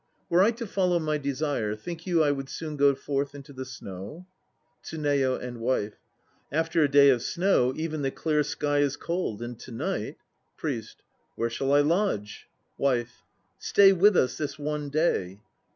[0.31, 3.65] Were I to follow my desire, think you I would soon go forth into the
[3.65, 4.25] snow?
[4.81, 5.99] TSUNEYO and WIFE.
[6.51, 10.17] After a day of snow even the clear sky is cold, and to night
[10.57, 11.03] PRIEST.
[11.35, 12.47] Where shall I lodge?
[12.79, 13.21] WIFE.
[13.59, 15.39] Stay with us this one day.